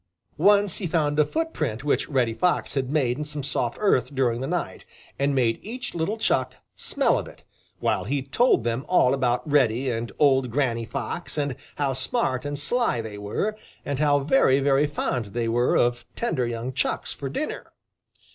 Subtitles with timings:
[0.39, 4.15] Once he found a foot print which Reddy Fox had made in some soft earth
[4.15, 4.83] during the night,
[5.19, 7.43] and made each little Chuck smell of it,
[7.77, 12.57] while he told them all about Reddy and old Granny Fox and how smart and
[12.57, 17.29] sly they were and how very, very fond they were of tender young Chucks for
[17.29, 17.71] dinner.